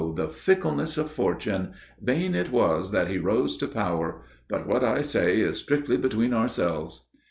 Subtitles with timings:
[0.15, 1.73] the fickleness of fortune!
[2.01, 4.23] Vain it was that he rose to power.
[4.49, 7.07] But what I say is strictly between ourselves."